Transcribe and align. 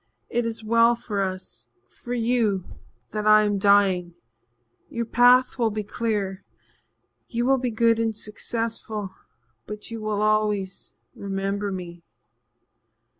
It 0.31 0.47
is 0.47 0.63
well 0.63 0.95
for 0.95 1.21
us 1.21 1.67
for 1.87 2.15
you 2.15 2.63
that 3.11 3.27
I 3.27 3.43
am 3.43 3.59
dying. 3.59 4.15
Your 4.89 5.05
path 5.05 5.59
will 5.59 5.69
be 5.69 5.83
clear 5.83 6.43
you 7.27 7.45
will 7.45 7.59
be 7.59 7.69
good 7.69 7.99
and 7.99 8.15
successful 8.15 9.11
but 9.67 9.91
you 9.91 10.01
will 10.01 10.23
always 10.23 10.95
remember 11.13 11.71
me." 11.71 12.01